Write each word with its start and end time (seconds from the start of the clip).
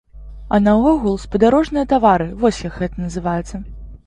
А 0.55 0.59
наогул, 0.67 1.19
спадарожныя 1.25 1.85
тавары, 1.93 2.31
вось 2.45 2.63
як 2.69 2.81
гэта 2.83 3.05
называецца. 3.07 3.55